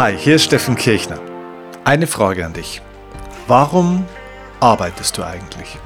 [0.00, 1.20] Hi, hier ist Steffen Kirchner.
[1.84, 2.80] Eine Frage an dich.
[3.46, 4.06] Warum
[4.58, 5.76] arbeitest du eigentlich?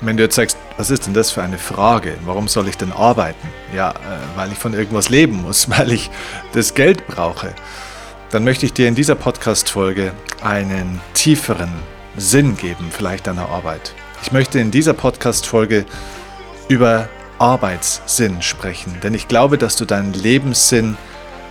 [0.00, 2.14] Wenn du jetzt sagst, was ist denn das für eine Frage?
[2.24, 3.46] Warum soll ich denn arbeiten?
[3.76, 3.94] Ja, äh,
[4.36, 6.10] weil ich von irgendwas leben muss, weil ich
[6.54, 7.52] das Geld brauche.
[8.30, 10.12] Dann möchte ich dir in dieser Podcast-Folge
[10.42, 11.74] einen tieferen
[12.16, 13.92] Sinn geben, vielleicht deiner Arbeit.
[14.22, 15.84] Ich möchte in dieser Podcast-Folge
[16.68, 20.96] über Arbeitssinn sprechen, denn ich glaube, dass du deinen Lebenssinn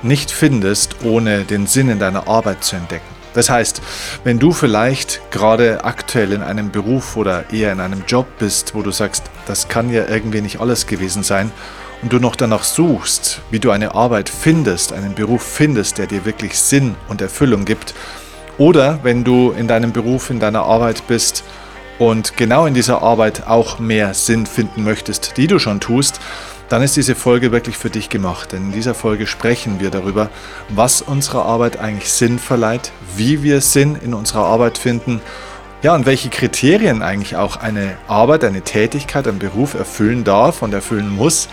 [0.04, 3.06] nicht findest, ohne den Sinn in deiner Arbeit zu entdecken.
[3.34, 3.82] Das heißt,
[4.24, 8.82] wenn du vielleicht gerade aktuell in einem Beruf oder eher in einem Job bist, wo
[8.82, 11.52] du sagst, das kann ja irgendwie nicht alles gewesen sein,
[12.02, 16.26] und du noch danach suchst, wie du eine Arbeit findest, einen Beruf findest, der dir
[16.26, 17.94] wirklich Sinn und Erfüllung gibt,
[18.58, 21.44] oder wenn du in deinem Beruf, in deiner Arbeit bist
[22.00, 26.20] und genau in dieser Arbeit auch mehr Sinn finden möchtest, die du schon tust,
[26.70, 28.52] dann ist diese Folge wirklich für dich gemacht.
[28.52, 30.30] Denn in dieser Folge sprechen wir darüber,
[30.70, 35.22] was unserer Arbeit eigentlich Sinn verleiht, wie wir Sinn in unserer Arbeit finden,
[35.84, 40.74] ja, und welche Kriterien eigentlich auch eine Arbeit, eine Tätigkeit, ein Beruf erfüllen darf und
[40.74, 41.50] erfüllen muss,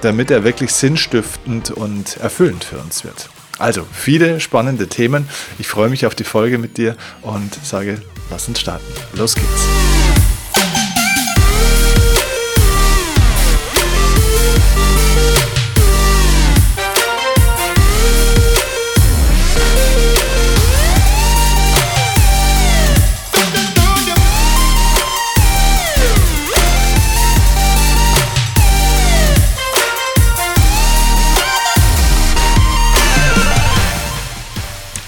[0.00, 3.30] damit er wirklich sinnstiftend und erfüllend für uns wird.
[3.58, 5.28] Also, viele spannende Themen.
[5.58, 8.84] Ich freue mich auf die Folge mit dir und sage, lass uns starten.
[9.14, 10.17] Los geht's.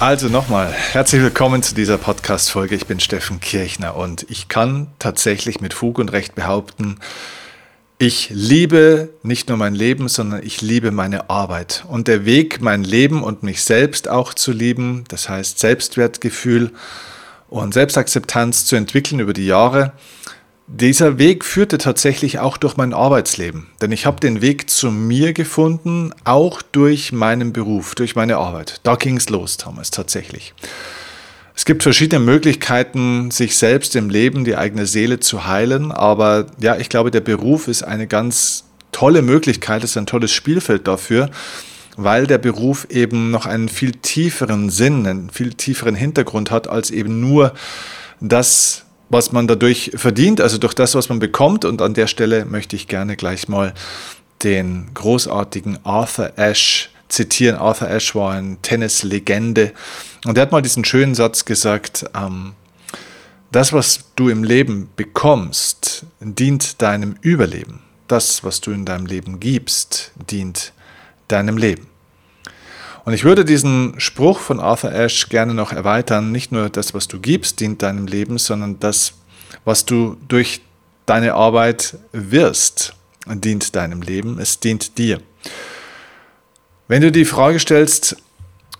[0.00, 2.74] Also nochmal, herzlich willkommen zu dieser Podcast-Folge.
[2.74, 6.96] Ich bin Steffen Kirchner und ich kann tatsächlich mit Fug und Recht behaupten,
[7.98, 11.84] ich liebe nicht nur mein Leben, sondern ich liebe meine Arbeit.
[11.86, 16.70] Und der Weg, mein Leben und mich selbst auch zu lieben, das heißt Selbstwertgefühl
[17.50, 19.92] und Selbstakzeptanz zu entwickeln über die Jahre,
[20.72, 25.32] dieser Weg führte tatsächlich auch durch mein Arbeitsleben, denn ich habe den Weg zu mir
[25.32, 28.80] gefunden, auch durch meinen Beruf, durch meine Arbeit.
[28.84, 30.54] Da ging es los, Thomas, tatsächlich.
[31.56, 36.76] Es gibt verschiedene Möglichkeiten, sich selbst im Leben, die eigene Seele zu heilen, aber ja,
[36.76, 41.30] ich glaube, der Beruf ist eine ganz tolle Möglichkeit, ist ein tolles Spielfeld dafür,
[41.96, 46.90] weil der Beruf eben noch einen viel tieferen Sinn, einen viel tieferen Hintergrund hat, als
[46.92, 47.54] eben nur
[48.20, 51.64] das, was man dadurch verdient, also durch das, was man bekommt.
[51.64, 53.74] Und an der Stelle möchte ich gerne gleich mal
[54.42, 57.56] den großartigen Arthur Ashe zitieren.
[57.56, 59.72] Arthur Ashe war ein Tennislegende
[60.24, 62.54] und er hat mal diesen schönen Satz gesagt, ähm,
[63.52, 67.80] das, was du im Leben bekommst, dient deinem Überleben.
[68.06, 70.72] Das, was du in deinem Leben gibst, dient
[71.26, 71.89] deinem Leben.
[73.10, 76.30] Und ich würde diesen Spruch von Arthur Ashe gerne noch erweitern.
[76.30, 79.14] Nicht nur das, was du gibst, dient deinem Leben, sondern das,
[79.64, 80.60] was du durch
[81.06, 82.94] deine Arbeit wirst,
[83.26, 84.38] dient deinem Leben.
[84.38, 85.20] Es dient dir.
[86.86, 88.16] Wenn du die Frage stellst,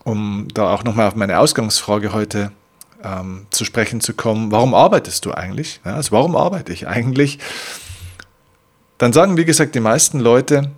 [0.04, 2.52] um da auch nochmal auf meine Ausgangsfrage heute
[3.02, 5.80] ähm, zu sprechen zu kommen, warum arbeitest du eigentlich?
[5.84, 7.40] Ja, also warum arbeite ich eigentlich?
[8.96, 10.70] Dann sagen, wie gesagt, die meisten Leute,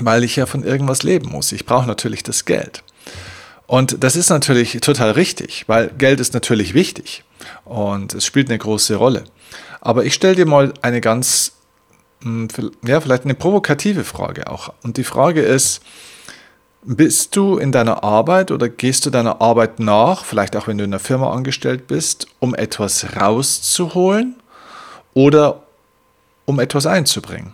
[0.00, 1.52] weil ich ja von irgendwas leben muss.
[1.52, 2.82] Ich brauche natürlich das Geld.
[3.66, 7.22] Und das ist natürlich total richtig, weil Geld ist natürlich wichtig
[7.64, 9.24] und es spielt eine große Rolle.
[9.80, 11.52] Aber ich stelle dir mal eine ganz,
[12.22, 12.48] hm,
[12.86, 14.72] ja, vielleicht eine provokative Frage auch.
[14.82, 15.82] Und die Frage ist,
[16.82, 20.84] bist du in deiner Arbeit oder gehst du deiner Arbeit nach, vielleicht auch wenn du
[20.84, 24.36] in einer Firma angestellt bist, um etwas rauszuholen
[25.12, 25.62] oder
[26.46, 27.52] um etwas einzubringen?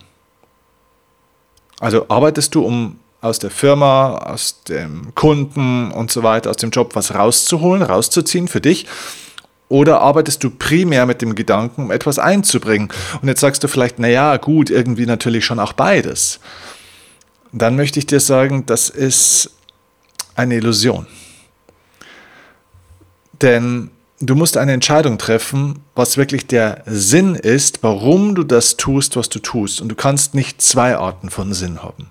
[1.79, 6.69] Also arbeitest du, um aus der Firma, aus dem Kunden und so weiter, aus dem
[6.69, 8.85] Job was rauszuholen, rauszuziehen für dich?
[9.67, 12.89] Oder arbeitest du primär mit dem Gedanken, um etwas einzubringen?
[13.21, 16.39] Und jetzt sagst du vielleicht, naja, gut, irgendwie natürlich schon auch beides.
[17.51, 19.51] Dann möchte ich dir sagen, das ist
[20.35, 21.07] eine Illusion.
[23.41, 23.89] Denn
[24.19, 29.29] du musst eine Entscheidung treffen, was wirklich der Sinn ist, warum du das tust, was
[29.29, 29.81] du tust.
[29.81, 32.07] Und du kannst nicht zwei Arten von Sinn haben.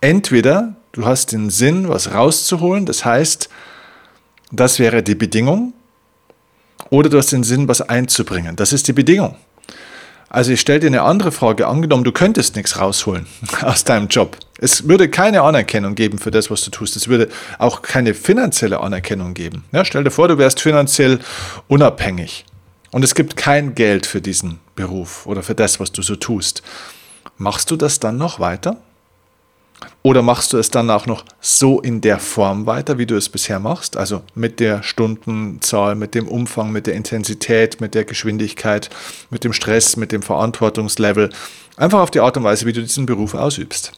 [0.00, 3.48] Entweder du hast den Sinn, was rauszuholen, das heißt,
[4.52, 5.72] das wäre die Bedingung,
[6.90, 8.56] oder du hast den Sinn, was einzubringen.
[8.56, 9.36] Das ist die Bedingung.
[10.28, 11.66] Also ich stelle dir eine andere Frage.
[11.66, 13.26] Angenommen, du könntest nichts rausholen
[13.62, 14.36] aus deinem Job.
[14.58, 16.96] Es würde keine Anerkennung geben für das, was du tust.
[16.96, 17.28] Es würde
[17.58, 19.64] auch keine finanzielle Anerkennung geben.
[19.72, 21.20] Ja, stell dir vor, du wärst finanziell
[21.68, 22.44] unabhängig
[22.90, 26.62] und es gibt kein Geld für diesen Beruf oder für das, was du so tust.
[27.38, 28.78] Machst du das dann noch weiter?
[30.02, 33.28] Oder machst du es dann auch noch so in der Form weiter, wie du es
[33.28, 33.96] bisher machst?
[33.96, 38.88] Also mit der Stundenzahl, mit dem Umfang, mit der Intensität, mit der Geschwindigkeit,
[39.30, 41.30] mit dem Stress, mit dem Verantwortungslevel.
[41.76, 43.92] Einfach auf die Art und Weise, wie du diesen Beruf ausübst.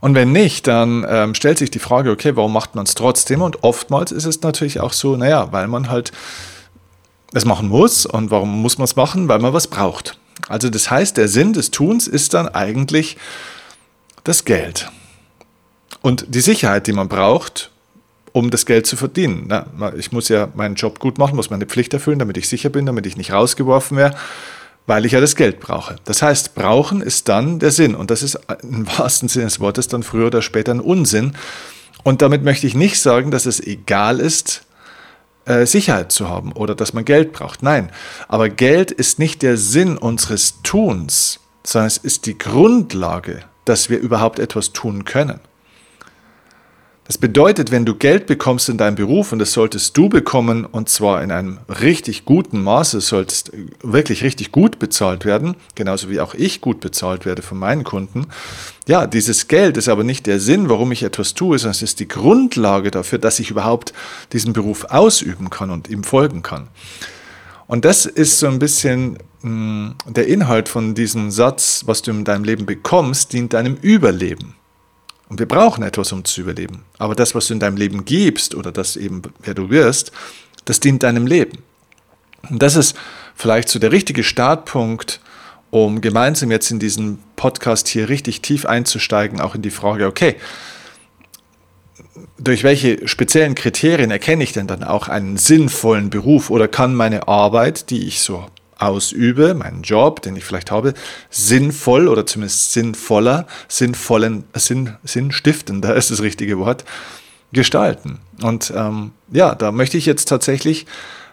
[0.00, 3.42] Und wenn nicht, dann ähm, stellt sich die Frage, okay, warum macht man es trotzdem?
[3.42, 6.12] Und oftmals ist es natürlich auch so, naja, weil man halt
[7.32, 8.06] es machen muss.
[8.06, 9.28] Und warum muss man es machen?
[9.28, 10.18] Weil man was braucht.
[10.48, 13.16] Also das heißt, der Sinn des Tuns ist dann eigentlich
[14.24, 14.90] das Geld.
[16.02, 17.70] Und die Sicherheit, die man braucht,
[18.32, 19.46] um das Geld zu verdienen.
[19.48, 22.70] Na, ich muss ja meinen Job gut machen, muss meine Pflicht erfüllen, damit ich sicher
[22.70, 24.16] bin, damit ich nicht rausgeworfen werde
[24.90, 25.96] weil ich ja das Geld brauche.
[26.04, 29.86] Das heißt, brauchen ist dann der Sinn und das ist im wahrsten Sinne des Wortes
[29.86, 31.36] dann früher oder später ein Unsinn.
[32.02, 34.62] Und damit möchte ich nicht sagen, dass es egal ist,
[35.44, 37.62] äh, Sicherheit zu haben oder dass man Geld braucht.
[37.62, 37.92] Nein,
[38.26, 43.98] aber Geld ist nicht der Sinn unseres Tuns, sondern es ist die Grundlage, dass wir
[43.98, 45.40] überhaupt etwas tun können.
[47.10, 50.88] Das bedeutet, wenn du Geld bekommst in deinem Beruf, und das solltest du bekommen, und
[50.88, 53.50] zwar in einem richtig guten Maße, solltest
[53.82, 58.28] wirklich richtig gut bezahlt werden, genauso wie auch ich gut bezahlt werde von meinen Kunden.
[58.86, 61.98] Ja, dieses Geld ist aber nicht der Sinn, warum ich etwas tue, sondern es ist
[61.98, 63.92] die Grundlage dafür, dass ich überhaupt
[64.32, 66.68] diesen Beruf ausüben kann und ihm folgen kann.
[67.70, 72.10] Und das ist so ein bisschen mh, hm, der Inhalt von diesem Satz, was du
[72.10, 74.56] in deinem Leben bekommst, dient deinem Überleben.
[75.28, 76.82] Und wir brauchen etwas, um zu überleben.
[76.98, 80.10] Aber das, was du in deinem Leben gibst oder das eben, wer du wirst,
[80.64, 81.58] das dient deinem Leben.
[82.48, 82.96] Und das ist
[83.36, 85.20] vielleicht so der richtige Startpunkt,
[85.70, 90.34] um gemeinsam jetzt in diesen Podcast hier richtig tief einzusteigen, auch in die Frage, okay,
[92.38, 97.28] durch welche speziellen Kriterien erkenne ich denn dann auch einen sinnvollen Beruf oder kann meine
[97.28, 98.46] Arbeit, die ich so
[98.78, 100.94] ausübe, meinen Job, den ich vielleicht habe,
[101.28, 106.84] sinnvoll oder zumindest sinnvoller, sinnvollen, sinn, sinnstiftender ist das richtige Wort,
[107.52, 108.18] gestalten.
[108.42, 110.86] Und ähm, ja, da möchte ich jetzt tatsächlich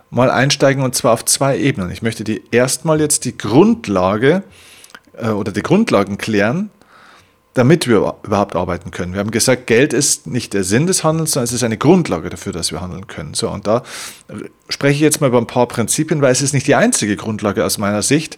[0.10, 1.92] mal einsteigen und zwar auf zwei Ebenen.
[1.92, 4.44] Ich möchte dir erstmal jetzt die Grundlage
[5.18, 6.70] äh, oder die Grundlagen klären,
[7.58, 9.14] damit wir überhaupt arbeiten können.
[9.14, 12.30] Wir haben gesagt, Geld ist nicht der Sinn des Handelns, sondern es ist eine Grundlage
[12.30, 13.34] dafür, dass wir handeln können.
[13.34, 13.82] So, und da
[14.70, 17.66] spreche ich jetzt mal über ein paar Prinzipien, weil es ist nicht die einzige Grundlage
[17.66, 18.38] aus meiner Sicht,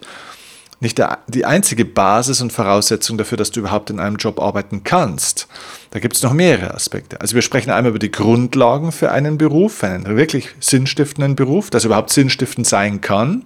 [0.82, 4.84] nicht der, die einzige Basis und Voraussetzung dafür, dass du überhaupt in einem Job arbeiten
[4.84, 5.46] kannst.
[5.90, 7.20] Da gibt es noch mehrere Aspekte.
[7.20, 11.84] Also wir sprechen einmal über die Grundlagen für einen Beruf, einen wirklich sinnstiftenden Beruf, dass
[11.84, 13.44] überhaupt sinnstiftend sein kann.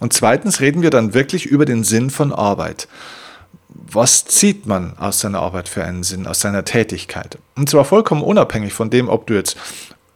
[0.00, 2.88] Und zweitens reden wir dann wirklich über den Sinn von Arbeit
[3.90, 7.38] was zieht man aus seiner Arbeit für einen Sinn, aus seiner Tätigkeit?
[7.56, 9.56] Und zwar vollkommen unabhängig von dem, ob du jetzt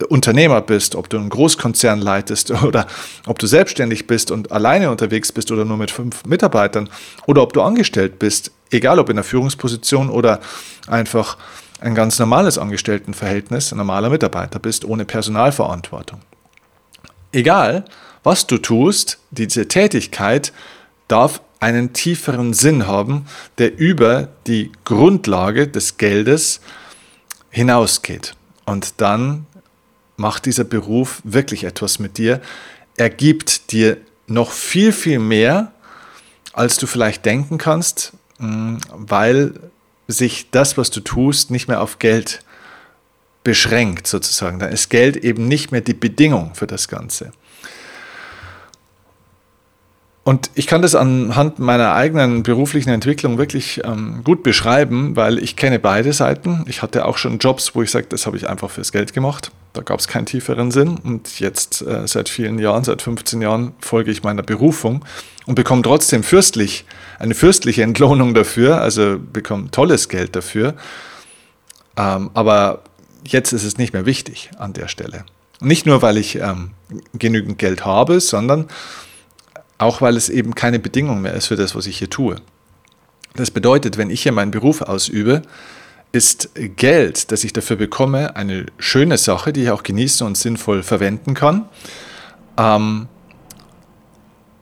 [0.09, 2.87] Unternehmer bist, ob du einen Großkonzern leitest oder
[3.27, 6.89] ob du selbstständig bist und alleine unterwegs bist oder nur mit fünf Mitarbeitern
[7.27, 10.41] oder ob du angestellt bist, egal ob in der Führungsposition oder
[10.87, 11.37] einfach
[11.81, 16.21] ein ganz normales Angestelltenverhältnis, ein normaler Mitarbeiter bist, ohne Personalverantwortung.
[17.33, 17.85] Egal,
[18.25, 20.53] was du tust, diese Tätigkeit
[21.07, 23.27] darf einen tieferen Sinn haben,
[23.59, 26.61] der über die Grundlage des Geldes
[27.51, 28.35] hinausgeht.
[28.65, 29.47] Und dann
[30.17, 32.41] macht dieser Beruf wirklich etwas mit dir.
[32.97, 33.97] Er gibt dir
[34.27, 35.73] noch viel, viel mehr,
[36.53, 39.55] als du vielleicht denken kannst, mm, weil
[40.07, 42.41] sich das, was du tust, nicht mehr auf Geld
[43.45, 44.59] beschränkt sozusagen.
[44.59, 47.31] Da ist Geld eben nicht mehr die Bedingung für das Ganze.
[50.29, 55.57] Und ich kann das anhand meiner eigenen beruflichen Entwicklung wirklich ähm, gut beschreiben, weil ich
[55.57, 56.67] kenne beide Seiten.
[56.69, 59.51] Ich hatte auch schon Jobs, wo ich sage, das habe ich einfach fürs Geld gemacht.
[59.73, 60.99] Da gab es keinen tieferen Sinn.
[60.99, 65.03] Und jetzt äh, seit vielen Jahren, seit 15 Jahren, folge ich meiner Berufung
[65.47, 66.85] und bekomme trotzdem fürstlich,
[67.19, 70.75] eine fürstliche Entlohnung dafür, also bekomme tolles Geld dafür.
[71.97, 72.83] Ähm, aber
[73.27, 75.25] jetzt ist es nicht mehr wichtig an der Stelle.
[75.61, 76.73] Nicht nur, weil ich ähm,
[77.15, 78.69] genügend Geld habe, sondern
[79.79, 82.37] auch weil es eben keine Bedingung mehr ist für das, was ich hier tue.
[83.37, 85.43] Das bedeutet, wenn ich hier meinen Beruf ausübe,
[86.11, 90.83] ist Geld, das ich dafür bekomme, eine schöne Sache, die ich auch genießen und sinnvoll
[90.83, 91.69] verwenden kann.
[92.57, 93.09] Ähm,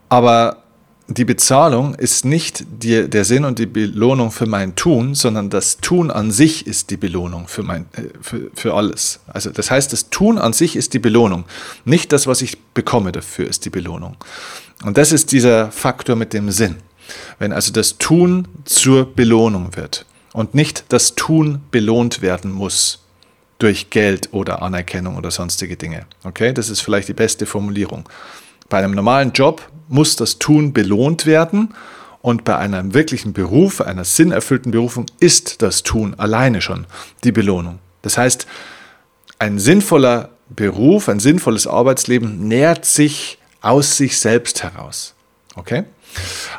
[0.08, 0.62] aber
[1.08, 5.78] die Bezahlung ist nicht die, der Sinn und die Belohnung für mein Tun, sondern das
[5.78, 9.20] Tun an sich ist die Belohnung für, mein, äh, für, für alles.
[9.28, 11.44] Also das heißt, das Tun an sich ist die Belohnung.
[11.84, 14.16] Nicht das, was ich bekomme dafür, ist die Belohnung.
[14.84, 16.76] Und das ist dieser Faktor mit dem Sinn.
[17.38, 23.00] Wenn also das Tun zur Belohnung wird und nicht das Tun belohnt werden muss
[23.58, 26.06] durch Geld oder Anerkennung oder sonstige Dinge.
[26.24, 28.08] Okay, das ist vielleicht die beste Formulierung.
[28.68, 31.72] Bei einem normalen Job muss das Tun belohnt werden
[32.26, 36.84] Und bei einem wirklichen Beruf, einer sinnerfüllten Berufung, ist das Tun alleine schon
[37.22, 37.78] die Belohnung.
[38.02, 38.48] Das heißt,
[39.38, 45.14] ein sinnvoller Beruf, ein sinnvolles Arbeitsleben nährt sich aus sich selbst heraus.
[45.54, 45.84] Okay?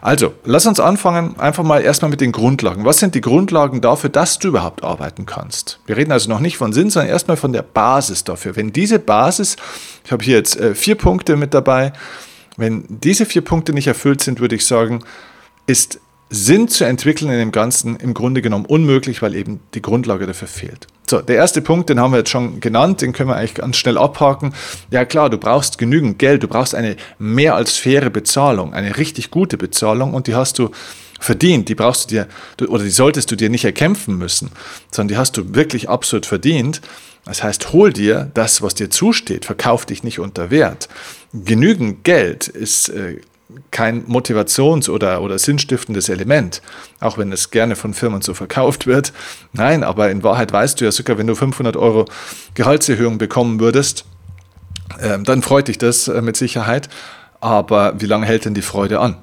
[0.01, 2.85] Also, lass uns anfangen, einfach mal erstmal mit den Grundlagen.
[2.85, 5.79] Was sind die Grundlagen dafür, dass du überhaupt arbeiten kannst?
[5.85, 8.55] Wir reden also noch nicht von Sinn, sondern erstmal von der Basis dafür.
[8.55, 9.55] Wenn diese Basis,
[10.05, 11.93] ich habe hier jetzt äh, vier Punkte mit dabei,
[12.57, 15.03] wenn diese vier Punkte nicht erfüllt sind, würde ich sagen,
[15.65, 20.25] ist Sinn zu entwickeln in dem Ganzen im Grunde genommen unmöglich, weil eben die Grundlage
[20.25, 20.87] dafür fehlt.
[21.09, 23.77] So, der erste Punkt, den haben wir jetzt schon genannt, den können wir eigentlich ganz
[23.77, 24.53] schnell abhaken.
[24.91, 29.31] Ja klar, du brauchst genügend Geld, du brauchst eine mehr als faire Bezahlung, eine richtig
[29.31, 30.69] gute Bezahlung und die hast du
[31.19, 32.27] verdient, die brauchst du dir
[32.67, 34.51] oder die solltest du dir nicht erkämpfen müssen,
[34.91, 36.81] sondern die hast du wirklich absolut verdient.
[37.23, 40.89] Das heißt, hol dir das, was dir zusteht, verkauf dich nicht unter Wert.
[41.33, 43.21] Genügend Geld ist äh,
[43.71, 46.61] kein motivations- oder, oder sinnstiftendes Element,
[46.99, 49.13] auch wenn es gerne von Firmen so verkauft wird.
[49.53, 52.05] Nein, aber in Wahrheit weißt du ja sogar, wenn du 500 Euro
[52.55, 54.05] Gehaltserhöhung bekommen würdest,
[54.99, 56.89] äh, dann freut dich das äh, mit Sicherheit.
[57.39, 59.17] Aber wie lange hält denn die Freude an?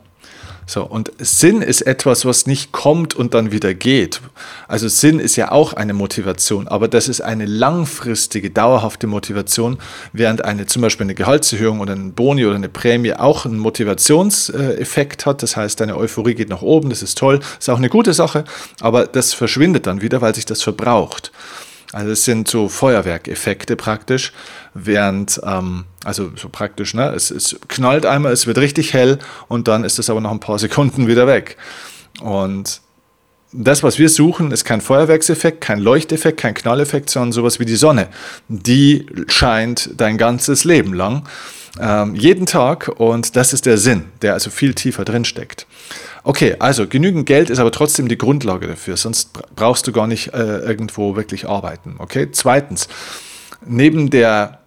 [0.66, 4.20] So, und Sinn ist etwas, was nicht kommt und dann wieder geht.
[4.66, 9.78] Also Sinn ist ja auch eine Motivation, aber das ist eine langfristige, dauerhafte Motivation,
[10.12, 15.26] während eine zum Beispiel eine Gehaltserhöhung oder ein Boni oder eine Prämie auch einen Motivationseffekt
[15.26, 15.42] hat.
[15.42, 18.44] Das heißt, deine Euphorie geht nach oben, das ist toll, ist auch eine gute Sache,
[18.80, 21.30] aber das verschwindet dann wieder, weil sich das verbraucht.
[21.94, 24.32] Also es sind so Feuerwerkeffekte praktisch,
[24.74, 29.68] während, ähm, also so praktisch, ne, es, es knallt einmal, es wird richtig hell und
[29.68, 31.56] dann ist es aber nach ein paar Sekunden wieder weg.
[32.20, 32.80] Und
[33.52, 37.76] das, was wir suchen, ist kein Feuerwerkseffekt, kein Leuchteffekt, kein Knalleffekt, sondern sowas wie die
[37.76, 38.08] Sonne.
[38.48, 41.22] Die scheint dein ganzes Leben lang,
[41.78, 45.68] ähm, jeden Tag und das ist der Sinn, der also viel tiefer drin steckt.
[46.26, 50.32] Okay, also genügend Geld ist aber trotzdem die Grundlage dafür, sonst brauchst du gar nicht
[50.32, 51.96] äh, irgendwo wirklich arbeiten.
[51.98, 52.88] Okay, zweitens,
[53.64, 54.60] neben der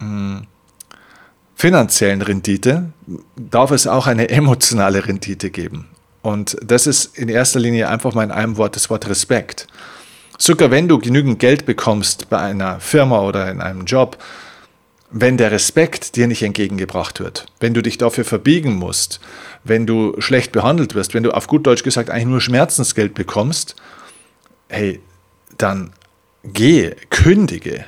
[0.00, 0.46] mh, hm,
[1.54, 2.90] finanziellen Rendite
[3.36, 5.86] darf es auch eine emotionale Rendite geben.
[6.20, 9.68] Und das ist in erster Linie einfach mal in einem Wort das Wort Respekt.
[10.36, 14.18] Sogar wenn du genügend Geld bekommst bei einer Firma oder in einem Job,
[15.16, 19.20] wenn der Respekt dir nicht entgegengebracht wird, wenn du dich dafür verbiegen musst,
[19.62, 23.76] wenn du schlecht behandelt wirst, wenn du auf gut Deutsch gesagt eigentlich nur Schmerzensgeld bekommst,
[24.68, 25.00] hey,
[25.56, 25.92] dann
[26.42, 27.84] geh, kündige,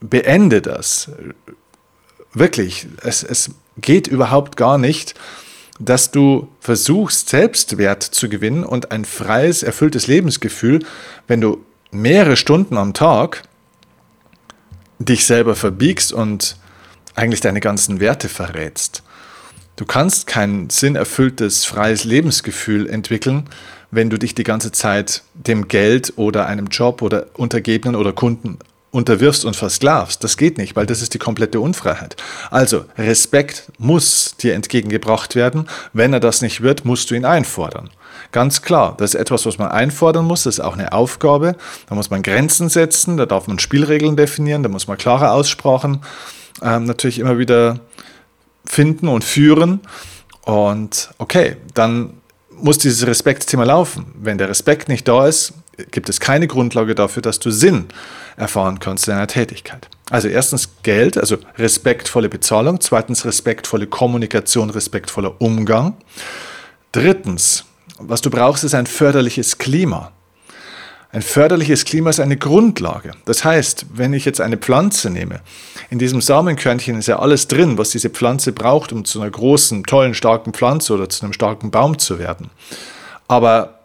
[0.00, 1.10] beende das.
[2.34, 5.14] Wirklich, es, es geht überhaupt gar nicht,
[5.80, 10.84] dass du versuchst, Selbstwert zu gewinnen und ein freies, erfülltes Lebensgefühl,
[11.28, 13.44] wenn du mehrere Stunden am Tag
[14.98, 16.56] dich selber verbiegst und
[17.14, 19.02] eigentlich deine ganzen Werte verrätst.
[19.76, 23.48] Du kannst kein sinnerfülltes, freies Lebensgefühl entwickeln,
[23.90, 28.58] wenn du dich die ganze Zeit dem Geld oder einem Job oder Untergebenen oder Kunden
[28.98, 30.22] unterwirfst und versklavst.
[30.22, 32.16] Das geht nicht, weil das ist die komplette Unfreiheit.
[32.50, 35.68] Also Respekt muss dir entgegengebracht werden.
[35.92, 37.90] Wenn er das nicht wird, musst du ihn einfordern.
[38.32, 41.56] Ganz klar, das ist etwas, was man einfordern muss, das ist auch eine Aufgabe.
[41.88, 46.02] Da muss man Grenzen setzen, da darf man Spielregeln definieren, da muss man klare Aussprachen
[46.62, 47.80] ähm, natürlich immer wieder
[48.64, 49.80] finden und führen.
[50.42, 52.14] Und okay, dann
[52.50, 54.06] muss dieses Respektthema laufen.
[54.20, 55.54] Wenn der Respekt nicht da ist,
[55.90, 57.86] gibt es keine Grundlage dafür, dass du Sinn
[58.36, 59.88] erfahren kannst in deiner Tätigkeit.
[60.10, 62.80] Also erstens Geld, also respektvolle Bezahlung.
[62.80, 65.96] Zweitens respektvolle Kommunikation, respektvoller Umgang.
[66.92, 67.64] Drittens
[67.98, 70.12] was du brauchst, ist ein förderliches Klima.
[71.10, 73.12] Ein förderliches Klima ist eine Grundlage.
[73.24, 75.40] Das heißt, wenn ich jetzt eine Pflanze nehme,
[75.90, 79.84] in diesem Samenkörnchen ist ja alles drin, was diese Pflanze braucht, um zu einer großen,
[79.84, 82.50] tollen, starken Pflanze oder zu einem starken Baum zu werden.
[83.26, 83.77] Aber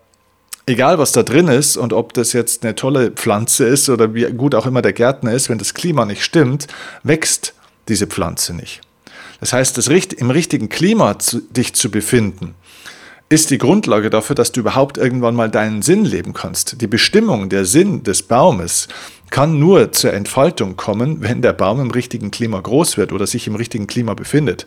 [0.65, 4.23] egal, was da drin ist und ob das jetzt eine tolle Pflanze ist oder wie
[4.31, 6.67] gut auch immer der Gärtner ist, wenn das Klima nicht stimmt,
[7.03, 7.53] wächst
[7.87, 8.81] diese Pflanze nicht.
[9.39, 12.55] Das heißt, das, im richtigen Klima zu, dich zu befinden,
[13.33, 16.79] ist die Grundlage dafür, dass du überhaupt irgendwann mal deinen Sinn leben kannst.
[16.81, 18.87] Die Bestimmung, der Sinn des Baumes
[19.31, 23.47] kann nur zur Entfaltung kommen, wenn der Baum im richtigen Klima groß wird oder sich
[23.47, 24.65] im richtigen Klima befindet.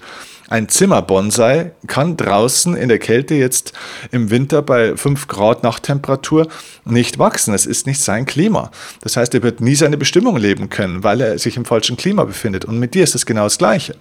[0.49, 3.73] Ein Zimmerbonsai kann draußen in der Kälte jetzt
[4.11, 6.49] im Winter bei 5 Grad Nachttemperatur
[6.85, 7.55] nicht wachsen.
[7.55, 8.73] Es ist nicht sein Klima.
[9.01, 12.25] Das heißt, er wird nie seine Bestimmung leben können, weil er sich im falschen Klima
[12.25, 12.65] befindet.
[12.65, 13.95] Und mit dir ist es genau das Gleiche.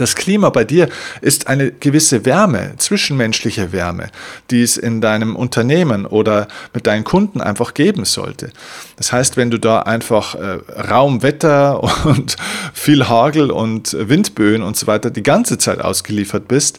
[0.00, 0.88] Das Klima bei dir
[1.20, 4.08] ist eine gewisse Wärme, zwischenmenschliche Wärme,
[4.50, 8.50] die es in deinem Unternehmen oder mit deinen Kunden einfach geben sollte.
[8.96, 12.36] Das heißt, wenn du da einfach äh, Raumwetter und
[12.72, 16.78] viel Hagel und Windböen und so weiter die ganze Zeit ausgeliefert bist,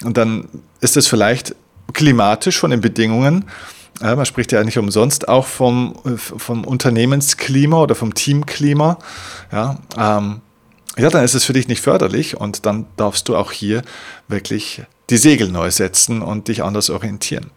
[0.00, 0.48] dann
[0.80, 1.54] ist es vielleicht
[1.92, 3.44] klimatisch von den Bedingungen.
[4.00, 8.98] Man spricht ja nicht umsonst auch vom, vom Unternehmensklima oder vom Teamklima.
[9.52, 10.40] Ja, ähm,
[10.98, 13.82] ja, dann ist es für dich nicht förderlich und dann darfst du auch hier
[14.28, 17.50] wirklich die Segel neu setzen und dich anders orientieren.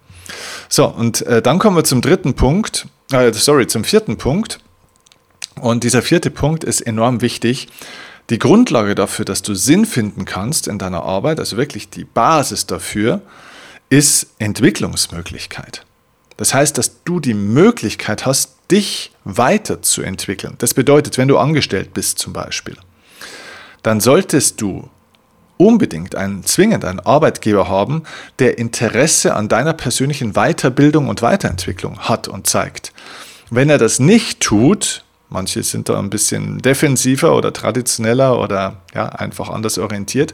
[0.69, 4.59] So, und äh, dann kommen wir zum dritten Punkt, äh, sorry, zum vierten Punkt.
[5.61, 7.67] Und dieser vierte Punkt ist enorm wichtig.
[8.29, 12.65] Die Grundlage dafür, dass du Sinn finden kannst in deiner Arbeit, also wirklich die Basis
[12.65, 13.21] dafür,
[13.89, 15.85] ist Entwicklungsmöglichkeit.
[16.37, 20.55] Das heißt, dass du die Möglichkeit hast, dich weiterzuentwickeln.
[20.57, 22.75] Das bedeutet, wenn du angestellt bist zum Beispiel,
[23.85, 24.89] dann solltest du
[25.57, 28.01] unbedingt einen zwingend einen Arbeitgeber haben,
[28.39, 32.93] der Interesse an deiner persönlichen Weiterbildung und Weiterentwicklung hat und zeigt.
[33.51, 39.05] Wenn er das nicht tut, manche sind da ein bisschen defensiver oder traditioneller oder ja,
[39.05, 40.33] einfach anders orientiert,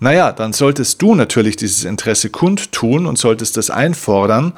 [0.00, 4.54] naja, dann solltest du natürlich dieses Interesse kundtun und solltest das einfordern.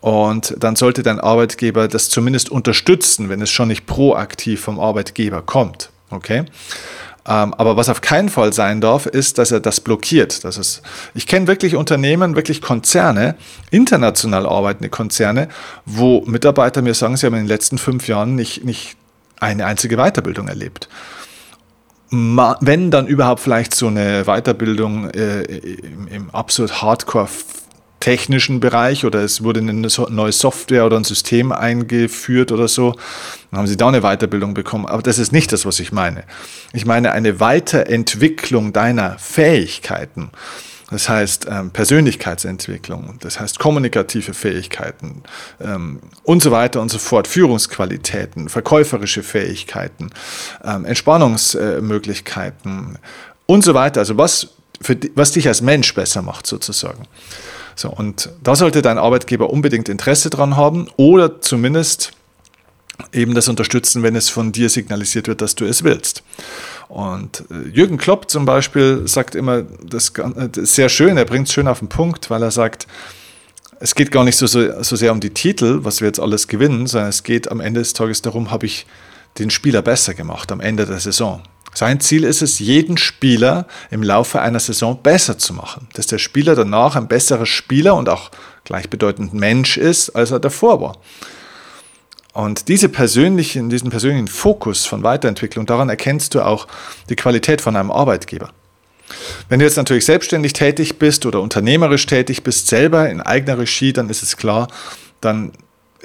[0.00, 5.42] Und dann sollte dein Arbeitgeber das zumindest unterstützen, wenn es schon nicht proaktiv vom Arbeitgeber
[5.42, 5.90] kommt.
[6.10, 6.44] Okay?
[7.26, 10.44] Ähm, aber was auf keinen Fall sein darf, ist, dass er das blockiert.
[10.44, 10.82] Das ist,
[11.14, 13.34] ich kenne wirklich Unternehmen, wirklich Konzerne,
[13.70, 15.48] international arbeitende Konzerne,
[15.84, 18.96] wo Mitarbeiter mir sagen, sie haben in den letzten fünf Jahren nicht, nicht
[19.40, 20.88] eine einzige Weiterbildung erlebt.
[22.10, 27.28] Wenn dann überhaupt vielleicht so eine Weiterbildung äh, im, im absolut Hardcore
[28.06, 32.94] technischen Bereich oder es wurde eine neue Software oder ein System eingeführt oder so,
[33.50, 34.86] dann haben sie da eine Weiterbildung bekommen.
[34.86, 36.22] Aber das ist nicht das, was ich meine.
[36.72, 40.30] Ich meine eine Weiterentwicklung deiner Fähigkeiten.
[40.88, 45.24] Das heißt ähm, Persönlichkeitsentwicklung, das heißt kommunikative Fähigkeiten
[45.60, 50.10] ähm, und so weiter und so fort, Führungsqualitäten, verkäuferische Fähigkeiten,
[50.62, 52.98] ähm, Entspannungsmöglichkeiten
[53.46, 53.98] und so weiter.
[53.98, 57.08] Also was, für, was dich als Mensch besser macht sozusagen.
[57.76, 62.12] So, und da sollte dein Arbeitgeber unbedingt Interesse dran haben oder zumindest
[63.12, 66.22] eben das unterstützen, wenn es von dir signalisiert wird, dass du es willst.
[66.88, 70.12] Und äh, Jürgen Klopp zum Beispiel sagt immer, das
[70.56, 72.86] ist sehr schön, er bringt es schön auf den Punkt, weil er sagt,
[73.78, 76.48] es geht gar nicht so, so, so sehr um die Titel, was wir jetzt alles
[76.48, 78.86] gewinnen, sondern es geht am Ende des Tages darum, habe ich
[79.38, 81.42] den Spieler besser gemacht am Ende der Saison.
[81.76, 86.16] Sein Ziel ist es, jeden Spieler im Laufe einer Saison besser zu machen, dass der
[86.16, 88.30] Spieler danach ein besserer Spieler und auch
[88.64, 90.96] gleichbedeutend Mensch ist, als er davor war.
[92.32, 96.66] Und diese persönlichen, diesen persönlichen Fokus von Weiterentwicklung, daran erkennst du auch
[97.10, 98.48] die Qualität von einem Arbeitgeber.
[99.50, 103.92] Wenn du jetzt natürlich selbstständig tätig bist oder unternehmerisch tätig bist, selber in eigener Regie,
[103.92, 104.68] dann ist es klar,
[105.20, 105.52] dann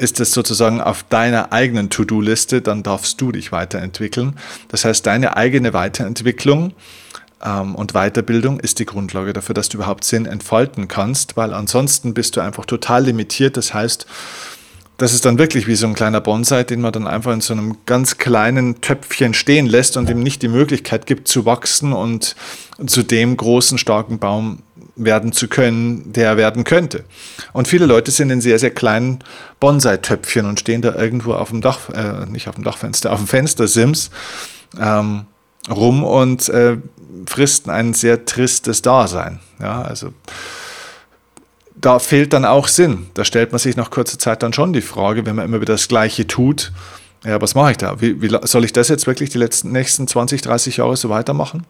[0.02, 4.36] ist es sozusagen auf deiner eigenen To-Do-Liste, dann darfst du dich weiterentwickeln.
[4.70, 6.74] Das heißt, deine eigene Weiterentwicklung
[7.44, 12.16] ähm, und Weiterbildung ist die Grundlage dafür, dass du überhaupt Sinn entfalten kannst, weil ansonsten
[12.16, 13.58] bist du einfach total limitiert.
[13.58, 14.08] Das heißt,
[14.98, 17.54] das ist dann wirklich wie so ein kleiner Bonsai, den man dann einfach in so
[17.54, 22.36] einem ganz kleinen Töpfchen stehen lässt und ihm nicht die Möglichkeit gibt zu wachsen und
[22.86, 24.60] zu dem großen, starken Baum
[24.96, 27.04] werden zu können, der er werden könnte.
[27.54, 29.20] Und viele Leute sind in sehr, sehr kleinen
[29.60, 33.28] Bonsai-Töpfchen und stehen da irgendwo auf dem Dach, äh, nicht auf dem Dachfenster, auf dem
[33.28, 34.12] Fenstersims
[34.80, 35.26] ähm,
[35.70, 36.78] rum und äh,
[37.26, 39.40] fristen ein sehr tristes Dasein.
[39.60, 40.14] Ja, also
[41.76, 43.08] da fehlt dann auch Sinn.
[43.14, 45.74] Da stellt man sich nach kurzer Zeit dann schon die Frage, wenn man immer wieder
[45.74, 46.72] das Gleiche tut,
[47.24, 48.02] ja, was mache ich da?
[48.02, 51.66] Wie, wie soll ich das jetzt wirklich die letzten, nächsten 20, 30 Jahre so weitermachen?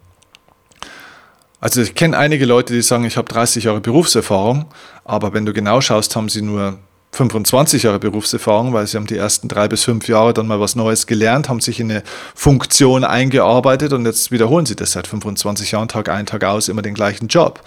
[1.62, 4.66] Also ich kenne einige Leute, die sagen, ich habe 30 Jahre Berufserfahrung,
[5.06, 6.80] aber wenn du genau schaust, haben sie nur
[7.12, 10.76] 25 Jahre Berufserfahrung, weil sie haben die ersten drei bis fünf Jahre dann mal was
[10.76, 15.72] Neues gelernt, haben sich in eine Funktion eingearbeitet und jetzt wiederholen sie das seit 25
[15.72, 17.62] Jahren Tag ein, Tag aus immer den gleichen Job.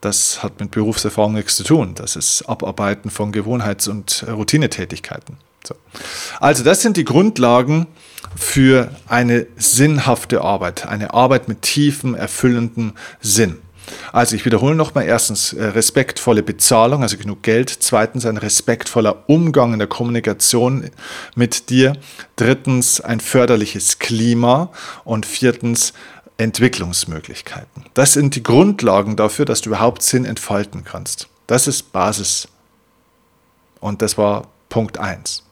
[0.00, 1.94] Das hat mit Berufserfahrung nichts zu tun.
[1.94, 5.36] Das ist Abarbeiten von Gewohnheits- und Routinetätigkeiten.
[5.64, 5.74] So.
[6.40, 7.86] Also das sind die Grundlagen
[8.36, 13.58] für eine sinnhafte Arbeit, eine Arbeit mit tiefem, erfüllenden Sinn.
[14.12, 17.70] Also ich wiederhole nochmal, erstens äh, respektvolle Bezahlung, also genug Geld.
[17.70, 20.90] Zweitens ein respektvoller Umgang in der Kommunikation
[21.34, 21.94] mit dir.
[22.36, 24.70] Drittens ein förderliches Klima.
[25.04, 25.92] Und viertens
[26.36, 27.84] Entwicklungsmöglichkeiten.
[27.94, 31.28] Das sind die Grundlagen dafür, dass du überhaupt Sinn entfalten kannst.
[31.46, 32.48] Das ist Basis.
[33.80, 35.42] Und das war Punkt 1.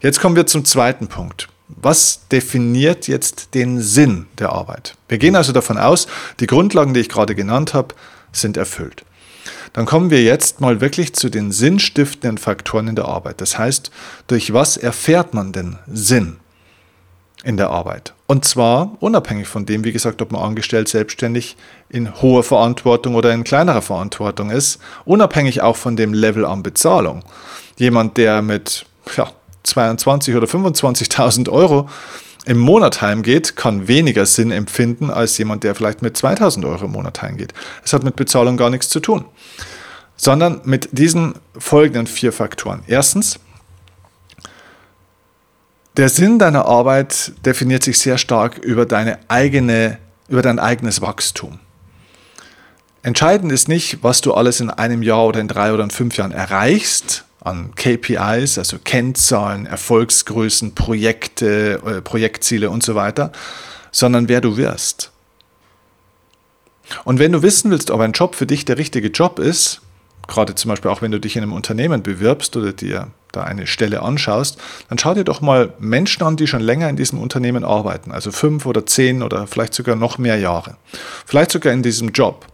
[0.00, 1.48] Jetzt kommen wir zum zweiten Punkt.
[1.68, 4.94] Was definiert jetzt den Sinn der Arbeit?
[5.08, 6.06] Wir gehen also davon aus,
[6.40, 7.94] die Grundlagen, die ich gerade genannt habe,
[8.32, 9.04] sind erfüllt.
[9.72, 13.40] Dann kommen wir jetzt mal wirklich zu den sinnstiftenden Faktoren in der Arbeit.
[13.40, 13.90] Das heißt,
[14.26, 16.38] durch was erfährt man denn Sinn
[17.44, 18.14] in der Arbeit?
[18.26, 21.56] Und zwar unabhängig von dem, wie gesagt, ob man angestellt, selbstständig
[21.88, 27.24] in hoher Verantwortung oder in kleinerer Verantwortung ist, unabhängig auch von dem Level an Bezahlung.
[27.76, 29.30] Jemand, der mit ja,
[29.68, 31.88] 22 oder 25.000 Euro
[32.46, 36.92] im Monat heimgeht, kann weniger Sinn empfinden als jemand, der vielleicht mit 2000 Euro im
[36.92, 37.52] Monat heimgeht.
[37.84, 39.26] Es hat mit Bezahlung gar nichts zu tun,
[40.16, 42.82] sondern mit diesen folgenden vier Faktoren.
[42.86, 43.38] Erstens,
[45.98, 51.58] der Sinn deiner Arbeit definiert sich sehr stark über, deine eigene, über dein eigenes Wachstum.
[53.02, 56.16] Entscheidend ist nicht, was du alles in einem Jahr oder in drei oder in fünf
[56.16, 63.32] Jahren erreichst an KPIs, also Kennzahlen, Erfolgsgrößen, Projekte, äh, Projektziele und so weiter,
[63.92, 65.12] sondern wer du wirst.
[67.04, 69.80] Und wenn du wissen willst, ob ein Job für dich der richtige Job ist,
[70.26, 73.66] gerade zum Beispiel auch wenn du dich in einem Unternehmen bewirbst oder dir da eine
[73.66, 77.64] Stelle anschaust, dann schau dir doch mal Menschen an, die schon länger in diesem Unternehmen
[77.64, 80.76] arbeiten, also fünf oder zehn oder vielleicht sogar noch mehr Jahre,
[81.26, 82.46] vielleicht sogar in diesem Job.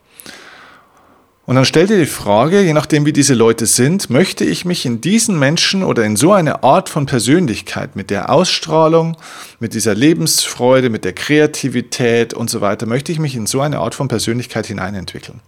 [1.47, 4.87] Und dann stell dir die Frage, je nachdem wie diese Leute sind, möchte ich mich
[4.87, 9.19] in diesen Menschen oder in so eine Art von Persönlichkeit mit der Ausstrahlung,
[9.61, 13.81] mit dieser Lebensfreude, mit der Kreativität und so weiter, möchte ich mich in so eine
[13.81, 15.41] Art von Persönlichkeit hineinentwickeln.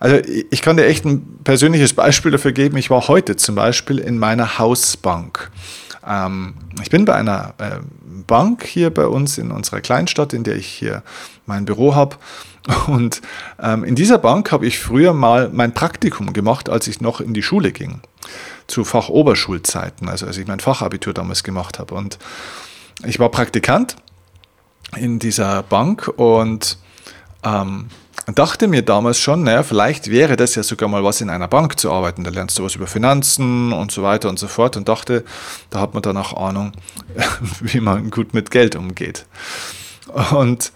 [0.00, 0.16] Also
[0.50, 2.76] ich kann dir echt ein persönliches Beispiel dafür geben.
[2.76, 5.52] Ich war heute zum Beispiel in meiner Hausbank.
[6.04, 7.76] Ähm, ich bin bei einer äh,
[8.26, 11.04] Bank hier bei uns in unserer Kleinstadt, in der ich hier
[11.46, 12.16] mein Büro habe.
[12.86, 13.22] Und
[13.60, 17.34] ähm, in dieser Bank habe ich früher mal mein Praktikum gemacht, als ich noch in
[17.34, 18.00] die Schule ging.
[18.68, 21.94] Zu Fachoberschulzeiten, also als ich mein Fachabitur damals gemacht habe.
[21.94, 22.18] Und
[23.04, 23.96] ich war Praktikant
[24.96, 26.78] in dieser Bank und
[27.42, 27.88] ähm,
[28.34, 31.80] dachte mir damals schon, naja, vielleicht wäre das ja sogar mal was in einer Bank
[31.80, 32.22] zu arbeiten.
[32.22, 35.24] Da lernst du was über Finanzen und so weiter und so fort und dachte,
[35.70, 36.72] da hat man dann auch Ahnung,
[37.60, 39.26] wie man gut mit Geld umgeht.
[40.32, 40.72] Und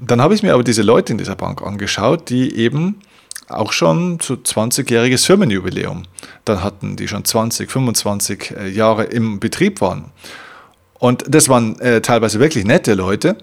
[0.00, 3.00] dann habe ich mir aber diese Leute in dieser Bank angeschaut, die eben
[3.48, 6.04] auch schon zu 20-jähriges Firmenjubiläum
[6.44, 10.12] dann hatten, die schon 20, 25 äh, Jahre im Betrieb waren.
[10.98, 13.36] Und das waren äh, teilweise wirklich nette Leute,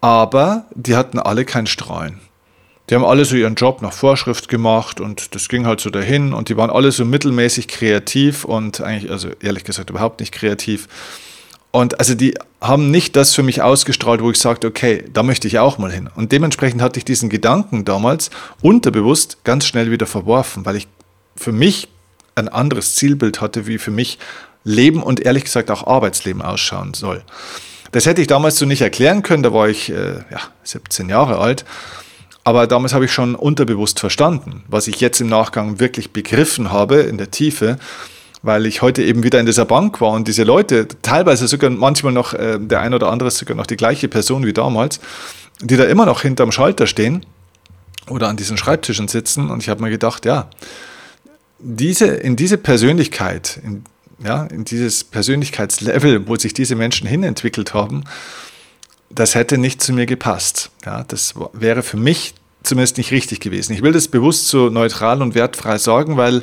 [0.00, 2.20] aber die hatten alle kein Strahlen.
[2.88, 6.32] Die haben alle so ihren Job nach Vorschrift gemacht und das ging halt so dahin
[6.32, 10.88] und die waren alle so mittelmäßig kreativ und eigentlich, also ehrlich gesagt, überhaupt nicht kreativ.
[11.70, 15.46] Und also die haben nicht das für mich ausgestrahlt, wo ich sagte, okay, da möchte
[15.46, 16.08] ich auch mal hin.
[16.14, 18.30] Und dementsprechend hatte ich diesen Gedanken damals
[18.62, 20.88] unterbewusst ganz schnell wieder verworfen, weil ich
[21.36, 21.88] für mich
[22.34, 24.18] ein anderes Zielbild hatte, wie für mich
[24.64, 27.22] Leben und ehrlich gesagt auch Arbeitsleben ausschauen soll.
[27.92, 31.38] Das hätte ich damals so nicht erklären können, da war ich äh, ja, 17 Jahre
[31.38, 31.64] alt.
[32.44, 36.96] Aber damals habe ich schon unterbewusst verstanden, was ich jetzt im Nachgang wirklich begriffen habe
[37.00, 37.78] in der Tiefe,
[38.48, 42.14] weil ich heute eben wieder in dieser Bank war und diese Leute, teilweise sogar manchmal
[42.14, 45.00] noch, äh, der ein oder andere ist sogar noch die gleiche Person wie damals,
[45.60, 47.26] die da immer noch hinterm Schalter stehen
[48.08, 49.50] oder an diesen Schreibtischen sitzen.
[49.50, 50.48] Und ich habe mir gedacht, ja,
[51.58, 53.84] diese, in diese Persönlichkeit, in
[54.24, 58.02] ja, in dieses Persönlichkeitslevel, wo sich diese Menschen hinentwickelt haben,
[59.10, 60.70] das hätte nicht zu mir gepasst.
[60.84, 62.34] Ja, das wäre für mich
[62.64, 63.74] zumindest nicht richtig gewesen.
[63.74, 66.42] Ich will das bewusst so neutral und wertfrei sagen, weil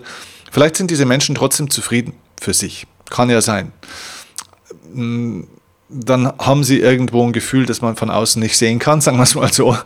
[0.56, 2.88] vielleicht sind diese Menschen trotzdem zufrieden für sich.
[3.10, 3.74] Kann ja sein
[5.88, 9.24] dann haben sie irgendwo ein Gefühl, das man von außen nicht sehen kann, sagen wir
[9.24, 9.78] es mal so.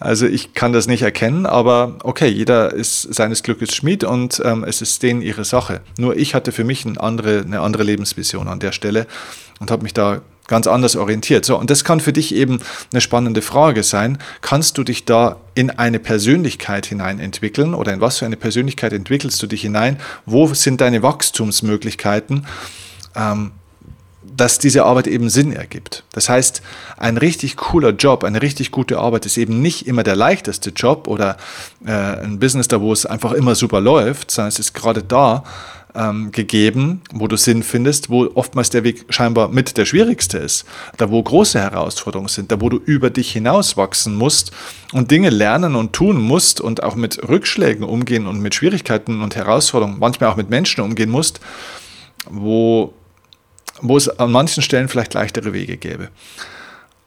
[0.00, 4.64] Also ich kann das nicht erkennen, aber okay, jeder ist seines Glückes Schmied und ähm,
[4.64, 5.80] es ist denen ihre Sache.
[5.98, 9.06] Nur ich hatte für mich eine andere, eine andere Lebensvision an der Stelle
[9.60, 10.22] und habe mich da
[10.52, 11.46] ganz anders orientiert.
[11.46, 12.60] So, und das kann für dich eben
[12.92, 14.18] eine spannende Frage sein.
[14.42, 18.92] Kannst du dich da in eine Persönlichkeit hinein entwickeln oder in was für eine Persönlichkeit
[18.92, 19.96] entwickelst du dich hinein?
[20.26, 22.46] Wo sind deine Wachstumsmöglichkeiten?
[23.16, 23.52] Ähm,
[24.36, 26.04] dass diese Arbeit eben Sinn ergibt.
[26.12, 26.60] Das heißt,
[26.98, 31.08] ein richtig cooler Job, eine richtig gute Arbeit ist eben nicht immer der leichteste Job
[31.08, 31.38] oder
[31.86, 35.44] äh, ein Business da, wo es einfach immer super läuft, sondern es ist gerade da
[35.94, 40.64] ähm, gegeben, wo du Sinn findest, wo oftmals der Weg scheinbar mit der schwierigste ist,
[40.96, 44.52] da wo große Herausforderungen sind, da wo du über dich hinaus wachsen musst
[44.92, 49.36] und Dinge lernen und tun musst und auch mit Rückschlägen umgehen und mit Schwierigkeiten und
[49.36, 51.40] Herausforderungen, manchmal auch mit Menschen umgehen musst,
[52.28, 52.94] wo
[53.82, 56.08] wo es an manchen Stellen vielleicht leichtere Wege gäbe.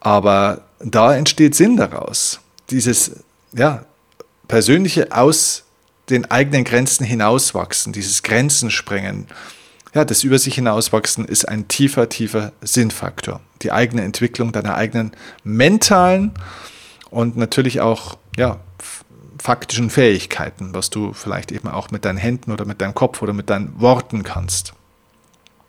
[0.00, 2.40] Aber da entsteht Sinn daraus.
[2.70, 3.84] Dieses ja,
[4.46, 5.64] persönliche aus
[6.10, 9.26] den eigenen Grenzen hinauswachsen, dieses Grenzen sprengen,
[9.94, 13.40] ja, das über sich hinauswachsen ist ein tiefer, tiefer Sinnfaktor.
[13.62, 16.32] Die eigene Entwicklung deiner eigenen mentalen
[17.08, 18.60] und natürlich auch ja,
[19.42, 23.32] faktischen Fähigkeiten, was du vielleicht eben auch mit deinen Händen oder mit deinem Kopf oder
[23.32, 24.74] mit deinen Worten kannst.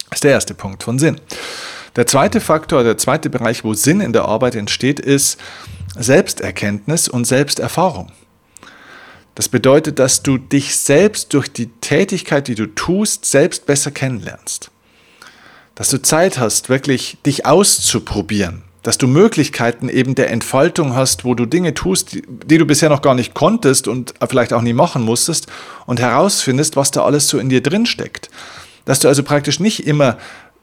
[0.10, 1.22] Das ist der erste Punkt von Sinn.
[1.96, 5.40] Der zweite Faktor, der zweite Bereich, wo Sinn in der Arbeit entsteht, ist
[5.98, 8.12] Selbsterkenntnis und Selbsterfahrung.
[9.38, 14.72] Das bedeutet, dass du dich selbst durch die Tätigkeit, die du tust, selbst besser kennenlernst.
[15.76, 18.64] Dass du Zeit hast, wirklich dich auszuprobieren.
[18.82, 22.90] Dass du Möglichkeiten eben der Entfaltung hast, wo du Dinge tust, die, die du bisher
[22.90, 25.46] noch gar nicht konntest und vielleicht auch nie machen musstest
[25.86, 28.32] und herausfindest, was da alles so in dir drin steckt.
[28.86, 30.18] Dass du also praktisch nicht immer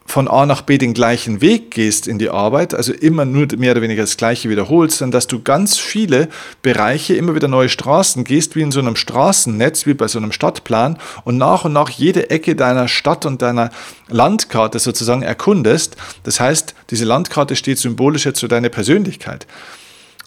[0.07, 3.73] von A nach B den gleichen Weg gehst in die Arbeit, also immer nur mehr
[3.73, 6.29] oder weniger das Gleiche wiederholst, sondern dass du ganz viele
[6.63, 10.33] Bereiche, immer wieder neue Straßen gehst, wie in so einem Straßennetz, wie bei so einem
[10.33, 13.71] Stadtplan und nach und nach jede Ecke deiner Stadt und deiner
[14.09, 15.97] Landkarte sozusagen erkundest.
[16.23, 19.47] Das heißt, diese Landkarte steht symbolisch jetzt für deine Persönlichkeit.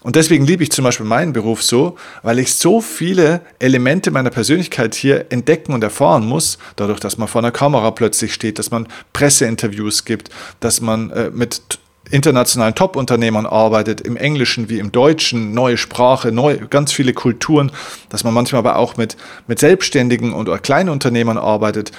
[0.02, 4.30] Und deswegen liebe ich zum Beispiel meinen Beruf so, weil ich so viele Elemente meiner
[4.30, 8.70] Persönlichkeit hier entdecken und erfahren muss, dadurch, dass man vor einer Kamera plötzlich steht, dass
[8.70, 10.30] man Presseinterviews gibt,
[10.60, 11.80] dass man äh, mit
[12.10, 17.70] internationalen Top-Unternehmern arbeitet, im Englischen wie im Deutschen, neue Sprache, neu, ganz viele Kulturen,
[18.08, 21.92] dass man manchmal aber auch mit, mit Selbstständigen und oder Kleinunternehmern arbeitet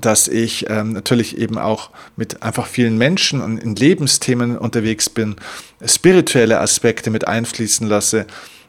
[0.00, 5.36] dass ich ähm, natürlich eben auch mit einfach vielen Menschen und in Lebensthemen unterwegs bin,
[5.84, 8.26] spirituelle Aspekte mit einfließen lasse,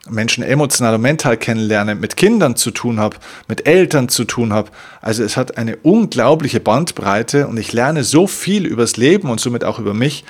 [0.10, 4.72] Menschen emotional und mental kennenlerne, mit Kindern zu tun habe, mit Eltern zu tun habe.
[5.02, 9.64] Also es hat eine unglaubliche Bandbreite und ich lerne so viel übers Leben und somit
[9.64, 10.24] auch über mich,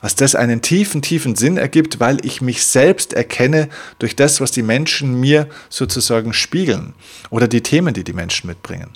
[0.00, 4.52] dass das einen tiefen, tiefen Sinn ergibt, weil ich mich selbst erkenne durch das, was
[4.52, 6.94] die Menschen mir sozusagen spiegeln
[7.30, 8.90] oder die Themen, die die Menschen mitbringen.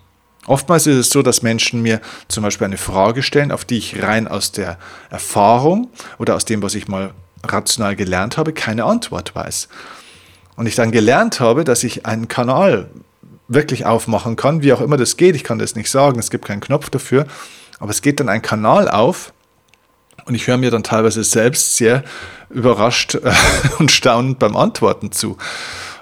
[0.46, 4.02] Oftmals ist es so, dass Menschen mir zum Beispiel eine Frage stellen, auf die ich
[4.02, 4.78] rein aus der
[5.10, 7.12] Erfahrung oder aus dem, was ich mal
[7.44, 9.68] rational gelernt habe, keine Antwort weiß.
[10.56, 12.88] Und ich dann gelernt habe, dass ich einen Kanal
[13.48, 15.36] wirklich aufmachen kann, wie auch immer das geht.
[15.36, 17.26] Ich kann das nicht sagen, es gibt keinen Knopf dafür,
[17.78, 19.32] aber es geht dann ein Kanal auf
[20.24, 22.02] und ich höre mir dann teilweise selbst sehr
[22.50, 23.16] überrascht
[23.78, 25.36] und staunend beim Antworten zu.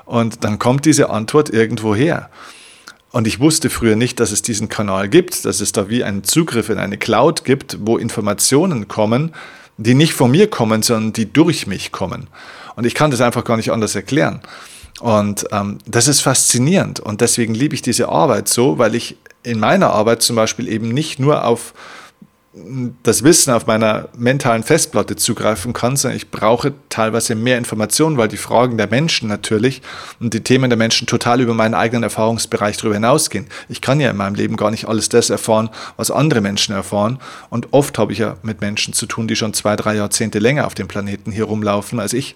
[0.05, 2.31] Und dann kommt diese Antwort irgendwo her.
[3.13, 6.23] Und ich wusste früher nicht, dass es diesen Kanal gibt, dass es da wie einen
[6.23, 9.35] Zugriff in eine Cloud gibt, wo Informationen kommen,
[9.79, 12.29] die nicht von mir kommen, sondern die durch mich kommen.
[12.77, 14.41] Und ich kann das einfach gar nicht anders erklären.
[15.01, 17.01] Und ähm, das ist faszinierend.
[17.01, 20.91] Und deswegen liebe ich diese Arbeit so, weil ich in meiner Arbeit zum Beispiel eben
[20.91, 21.73] nicht nur auf
[23.05, 28.27] das Wissen auf meiner mentalen Festplatte zugreifen kann, sondern ich brauche teilweise mehr Informationen, weil
[28.27, 29.83] die Fragen der Menschen natürlich
[30.19, 33.47] und die Themen der Menschen total über meinen eigenen Erfahrungsbereich darüber hinausgehen.
[33.69, 37.21] Ich kann ja in meinem Leben gar nicht alles das erfahren, was andere Menschen erfahren.
[37.51, 40.67] Und oft habe ich ja mit Menschen zu tun, die schon zwei, drei Jahrzehnte länger
[40.67, 42.35] auf dem Planeten hier rumlaufen als ich.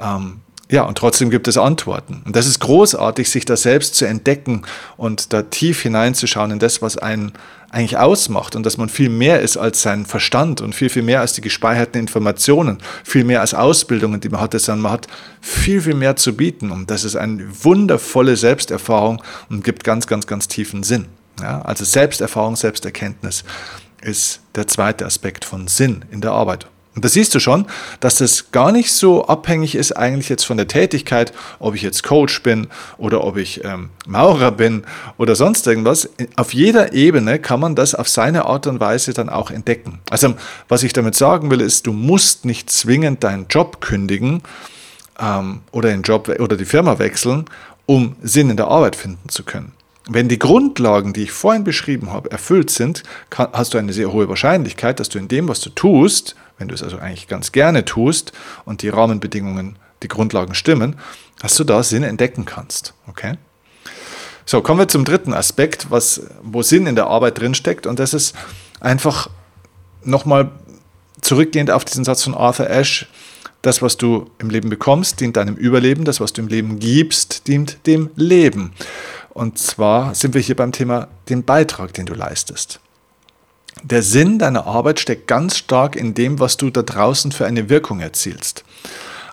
[0.00, 2.22] Ähm, ja, und trotzdem gibt es Antworten.
[2.26, 4.62] Und das ist großartig, sich da selbst zu entdecken
[4.98, 7.32] und da tief hineinzuschauen in das, was einen
[7.70, 11.20] eigentlich ausmacht und dass man viel mehr ist als sein Verstand und viel, viel mehr
[11.20, 15.06] als die gespeicherten Informationen, viel mehr als Ausbildungen, die man hatte, sondern man hat
[15.40, 16.70] viel, viel mehr zu bieten.
[16.70, 21.06] Und das ist eine wundervolle Selbsterfahrung und gibt ganz, ganz, ganz tiefen Sinn.
[21.40, 23.44] Ja, also Selbsterfahrung, Selbsterkenntnis
[24.00, 26.66] ist der zweite Aspekt von Sinn in der Arbeit.
[26.98, 27.64] Und da siehst du schon,
[28.00, 32.02] dass das gar nicht so abhängig ist eigentlich jetzt von der Tätigkeit, ob ich jetzt
[32.02, 34.82] Coach bin oder ob ich ähm, Maurer bin
[35.16, 36.10] oder sonst irgendwas.
[36.34, 40.00] Auf jeder Ebene kann man das auf seine Art und Weise dann auch entdecken.
[40.10, 40.34] Also
[40.68, 44.42] was ich damit sagen will, ist, du musst nicht zwingend deinen Job kündigen
[45.20, 47.44] ähm, oder den Job oder die Firma wechseln,
[47.86, 49.72] um Sinn in der Arbeit finden zu können.
[50.10, 54.10] Wenn die Grundlagen, die ich vorhin beschrieben habe, erfüllt sind, kann, hast du eine sehr
[54.10, 57.52] hohe Wahrscheinlichkeit, dass du in dem, was du tust, wenn du es also eigentlich ganz
[57.52, 58.32] gerne tust
[58.64, 60.96] und die Rahmenbedingungen, die Grundlagen stimmen,
[61.40, 62.94] dass du da Sinn entdecken kannst.
[63.06, 63.34] Okay?
[64.46, 67.86] So, kommen wir zum dritten Aspekt, was, wo Sinn in der Arbeit drinsteckt.
[67.86, 68.34] Und das ist
[68.80, 69.28] einfach
[70.04, 70.50] nochmal
[71.20, 73.06] zurückgehend auf diesen Satz von Arthur Ashe.
[73.60, 76.06] Das, was du im Leben bekommst, dient deinem Überleben.
[76.06, 78.72] Das, was du im Leben gibst, dient dem Leben.
[79.38, 82.80] Und zwar sind wir hier beim Thema den Beitrag, den du leistest
[83.82, 87.68] der Sinn deiner Arbeit steckt ganz stark in dem, was du da draußen für eine
[87.68, 88.64] Wirkung erzielst.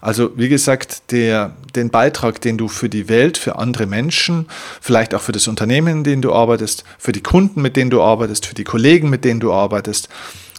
[0.01, 4.47] Also wie gesagt, der, den Beitrag, den du für die Welt, für andere Menschen,
[4.79, 8.03] vielleicht auch für das Unternehmen, in dem du arbeitest, für die Kunden, mit denen du
[8.03, 10.09] arbeitest, für die Kollegen, mit denen du arbeitest,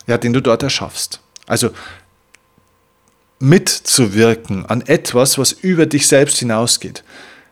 [0.08, 1.20] ja, den du dort erschaffst.
[1.46, 1.70] Also
[3.38, 7.04] mitzuwirken an etwas, was über dich selbst hinausgeht.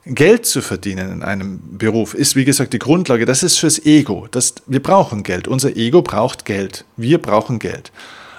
[0.06, 3.24] Geld zu verdienen in einem Beruf ist, wie gesagt, die Grundlage.
[3.24, 4.28] Das ist fürs Ego.
[4.30, 5.48] Das, wir brauchen Geld.
[5.48, 6.84] Unser Ego braucht Geld.
[6.96, 7.90] Wir brauchen Geld.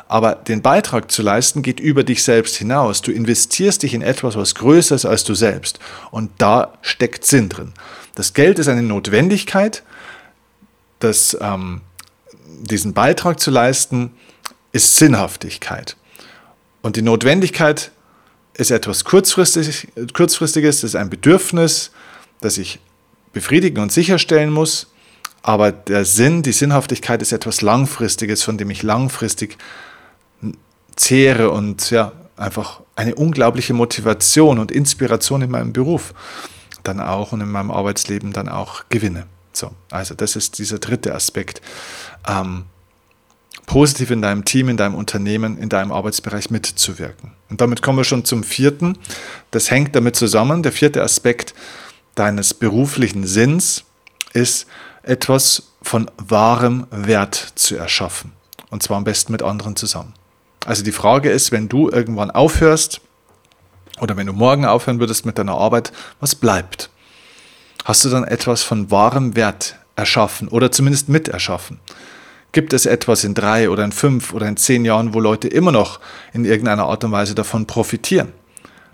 [0.08, 3.02] Aber den Beitrag zu leisten geht über dich selbst hinaus.
[3.02, 5.80] Du investierst dich in etwas, was größer ist als du selbst.
[6.12, 7.74] Und da steckt Sinn drin.
[8.14, 9.82] Das Geld ist eine Notwendigkeit.
[11.00, 11.82] Das, ähm,
[12.62, 14.12] diesen Beitrag zu leisten
[14.72, 15.98] ist Sinnhaftigkeit.
[16.84, 17.92] Und die Notwendigkeit
[18.58, 21.92] ist etwas kurzfristig, kurzfristiges, das ist ein Bedürfnis,
[22.42, 22.80] das ich
[23.34, 24.88] befriedigen und sicherstellen muss.
[25.44, 29.58] Aber der Sinn, die Sinnhaftigkeit ist etwas Langfristiges, von dem ich langfristig
[30.96, 36.14] zehre und ja, einfach eine unglaubliche Motivation und Inspiration in meinem Beruf
[36.84, 39.26] dann auch und in meinem Arbeitsleben dann auch gewinne.
[39.54, 41.62] So, also das ist dieser dritte Aspekt.
[42.28, 42.66] Ähm,
[43.66, 47.32] positiv in deinem Team, in deinem Unternehmen, in deinem Arbeitsbereich mitzuwirken.
[47.50, 48.98] Und damit kommen wir schon zum vierten.
[49.52, 50.64] Das hängt damit zusammen.
[50.64, 51.54] Der vierte Aspekt
[52.16, 53.84] deines beruflichen Sinns
[54.34, 54.68] ist,
[55.04, 58.32] etwas von wahrem Wert zu erschaffen.
[58.70, 60.14] Und zwar am besten mit anderen zusammen.
[60.66, 63.02] Also die Frage ist, wenn du irgendwann aufhörst
[64.02, 66.90] oder wenn du morgen aufhören würdest mit deiner Arbeit, was bleibt?
[67.84, 71.80] Hast du dann etwas von wahrem Wert erschaffen oder zumindest miterschaffen?
[72.56, 75.74] Gibt es etwas in drei oder in fünf oder in zehn Jahren, wo Leute immer
[75.74, 76.00] noch
[76.32, 78.32] in irgendeiner Art und Weise davon profitieren?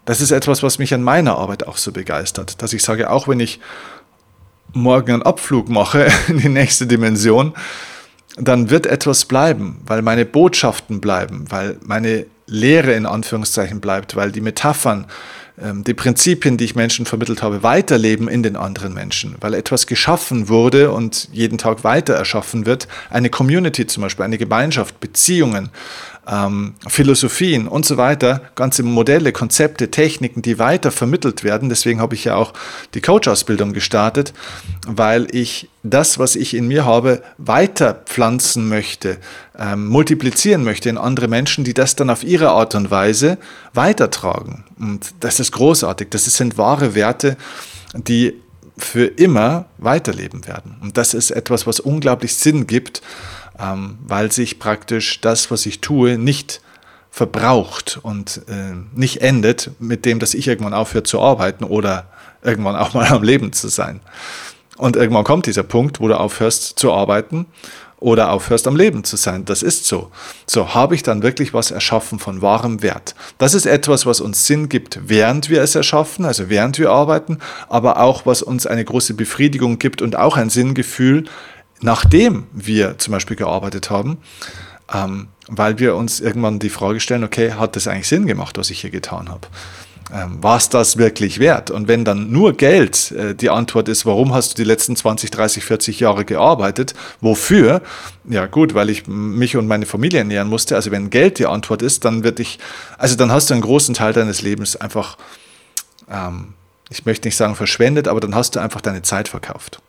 [0.03, 3.27] Das ist etwas, was mich an meiner Arbeit auch so begeistert, dass ich sage, auch
[3.27, 3.59] wenn ich
[4.73, 7.53] morgen einen Abflug mache in die nächste Dimension,
[8.35, 14.31] dann wird etwas bleiben, weil meine Botschaften bleiben, weil meine Lehre in Anführungszeichen bleibt, weil
[14.31, 15.05] die Metaphern,
[15.61, 20.49] die Prinzipien, die ich Menschen vermittelt habe, weiterleben in den anderen Menschen, weil etwas geschaffen
[20.49, 25.69] wurde und jeden Tag weiter erschaffen wird, eine Community zum Beispiel, eine Gemeinschaft, Beziehungen,
[26.27, 31.69] ähm, Philosophien und so weiter, ganze Modelle, Konzepte, Techniken, die weiter vermittelt werden.
[31.69, 32.53] Deswegen habe ich ja auch
[32.93, 34.33] die Coach-Ausbildung gestartet,
[34.87, 39.17] weil ich das, was ich in mir habe, weiter pflanzen möchte,
[39.57, 43.37] ähm, multiplizieren möchte in andere Menschen, die das dann auf ihre Art und Weise
[43.73, 44.63] weitertragen.
[44.79, 46.09] Und das ist großartig.
[46.11, 47.35] Das sind wahre Werte,
[47.95, 48.35] die
[48.77, 50.77] für immer weiterleben werden.
[50.81, 53.01] Und das ist etwas, was unglaublich Sinn gibt
[53.59, 56.61] ähm, weil sich praktisch das, was ich tue, nicht
[57.09, 62.07] verbraucht und äh, nicht endet mit dem, dass ich irgendwann aufhöre zu arbeiten oder
[62.41, 63.99] irgendwann auch mal am Leben zu sein.
[64.77, 67.45] Und irgendwann kommt dieser Punkt, wo du aufhörst zu arbeiten
[68.01, 69.45] oder aufhörst am Leben zu sein.
[69.45, 70.09] Das ist so.
[70.47, 73.13] So habe ich dann wirklich was erschaffen von wahrem Wert.
[73.37, 77.37] Das ist etwas, was uns Sinn gibt, während wir es erschaffen, also während wir arbeiten,
[77.69, 81.25] aber auch was uns eine große Befriedigung gibt und auch ein Sinngefühl
[81.81, 84.17] nachdem wir zum Beispiel gearbeitet haben,
[84.93, 88.69] ähm, weil wir uns irgendwann die Frage stellen, okay, hat das eigentlich Sinn gemacht, was
[88.69, 89.47] ich hier getan habe?
[90.13, 91.71] Ähm, war es das wirklich wert?
[91.71, 95.31] Und wenn dann nur Geld äh, die Antwort ist, warum hast du die letzten 20,
[95.31, 96.93] 30, 40 Jahre gearbeitet?
[97.21, 97.81] Wofür?
[98.29, 100.75] Ja gut, weil ich mich und meine Familie ernähren musste.
[100.75, 102.59] Also wenn Geld die Antwort ist, dann wird ich,
[102.97, 105.17] also dann hast du einen großen Teil deines Lebens einfach,
[106.09, 106.55] ähm,
[106.89, 109.81] ich möchte nicht sagen verschwendet, aber dann hast du einfach deine Zeit verkauft.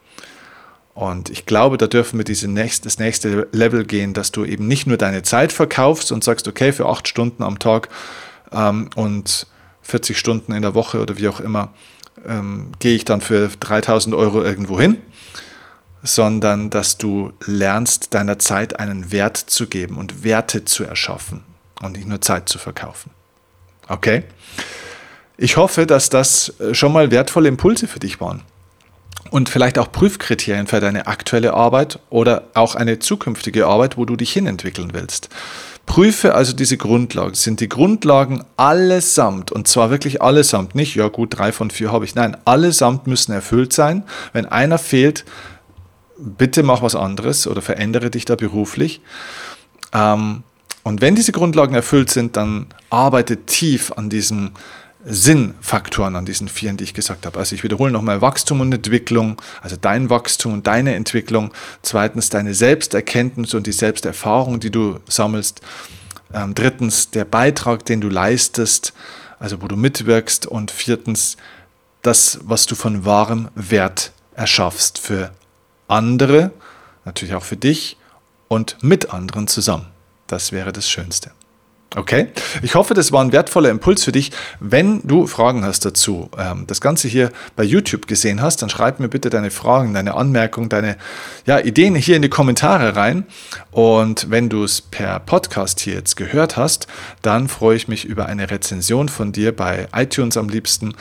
[0.94, 4.68] Und ich glaube, da dürfen wir diese nächst, das nächste Level gehen, dass du eben
[4.68, 7.88] nicht nur deine Zeit verkaufst und sagst, okay, für acht Stunden am Tag
[8.52, 9.46] ähm, und
[9.82, 11.72] 40 Stunden in der Woche oder wie auch immer,
[12.26, 14.98] ähm, gehe ich dann für 3000 Euro irgendwo hin,
[16.02, 21.42] sondern dass du lernst, deiner Zeit einen Wert zu geben und Werte zu erschaffen
[21.80, 23.10] und nicht nur Zeit zu verkaufen.
[23.88, 24.24] Okay?
[25.38, 28.42] Ich hoffe, dass das äh, schon mal wertvolle Impulse für dich waren
[29.30, 34.16] und vielleicht auch Prüfkriterien für deine aktuelle Arbeit oder auch eine zukünftige Arbeit, wo du
[34.16, 35.28] dich hinentwickeln willst.
[35.86, 37.34] Prüfe also diese Grundlagen.
[37.34, 42.04] Sind die Grundlagen allesamt, und zwar wirklich allesamt, nicht, ja gut, drei von vier habe
[42.04, 44.04] ich, nein, allesamt müssen erfüllt sein.
[44.32, 45.24] Wenn einer fehlt,
[46.18, 49.00] bitte mach was anderes oder verändere dich da beruflich.
[49.92, 50.44] Ähm,
[50.84, 54.52] und wenn diese Grundlagen erfüllt sind, dann arbeite tief an diesem
[55.04, 57.38] Sinnfaktoren an diesen vieren, die ich gesagt habe.
[57.38, 61.52] Also ich wiederhole nochmal Wachstum und Entwicklung, also dein Wachstum und deine Entwicklung.
[61.82, 65.60] Zweitens deine Selbsterkenntnis und die Selbsterfahrung, die du sammelst.
[66.32, 68.92] Ähm, drittens der Beitrag, den du leistest,
[69.38, 70.46] also wo du mitwirkst.
[70.46, 71.36] Und viertens
[72.02, 75.32] das, was du von wahrem Wert erschaffst für
[75.88, 76.52] andere,
[77.04, 77.96] natürlich auch für dich
[78.48, 79.86] und mit anderen zusammen.
[80.26, 81.32] Das wäre das Schönste.
[81.94, 82.28] Okay,
[82.62, 84.32] ich hoffe, das war ein wertvoller Impuls für dich.
[84.60, 88.98] Wenn du Fragen hast dazu, ähm, das Ganze hier bei YouTube gesehen hast, dann schreib
[88.98, 90.96] mir bitte deine Fragen, deine Anmerkungen, deine
[91.44, 93.26] ja, Ideen hier in die Kommentare rein.
[93.72, 96.86] Und wenn du es per Podcast hier jetzt gehört hast,
[97.20, 100.94] dann freue ich mich über eine Rezension von dir bei iTunes am liebsten,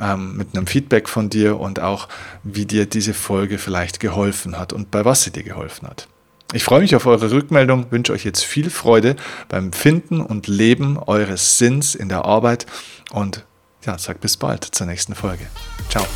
[0.00, 2.08] ähm, mit einem Feedback von dir und auch,
[2.42, 6.08] wie dir diese Folge vielleicht geholfen hat und bei was sie dir geholfen hat.
[6.54, 9.16] Ich freue mich auf eure Rückmeldung, wünsche euch jetzt viel Freude
[9.48, 12.64] beim Finden und Leben eures Sinns in der Arbeit
[13.10, 13.44] und
[13.84, 15.46] ja, sag bis bald zur nächsten Folge.
[15.90, 16.06] Ciao.